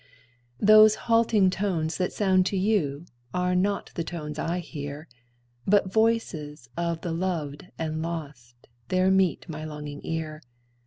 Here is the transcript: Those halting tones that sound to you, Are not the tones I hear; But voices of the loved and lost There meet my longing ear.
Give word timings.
Those 0.59 0.95
halting 1.05 1.51
tones 1.51 1.97
that 1.97 2.11
sound 2.11 2.47
to 2.47 2.57
you, 2.57 3.05
Are 3.35 3.53
not 3.53 3.91
the 3.93 4.03
tones 4.03 4.39
I 4.39 4.57
hear; 4.57 5.07
But 5.67 5.93
voices 5.93 6.67
of 6.75 7.01
the 7.01 7.11
loved 7.13 7.67
and 7.77 8.01
lost 8.01 8.67
There 8.87 9.11
meet 9.11 9.47
my 9.47 9.63
longing 9.63 10.01
ear. 10.03 10.41